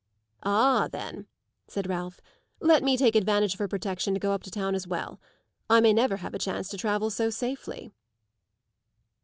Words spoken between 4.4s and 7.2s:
to town as well. I may never have a chance to travel